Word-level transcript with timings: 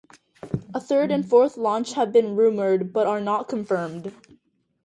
A 0.73 0.79
third 0.79 1.11
and 1.11 1.23
fourth 1.29 1.57
launch 1.57 1.93
have 1.93 2.11
been 2.11 2.35
rumored, 2.35 2.91
but 2.91 3.05
are 3.05 3.21
not 3.21 3.47
confirmed. 3.47 4.11